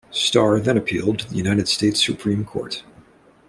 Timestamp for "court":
2.43-2.81